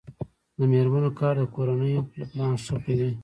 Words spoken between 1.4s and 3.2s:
کورنۍ پلان ښه کوي.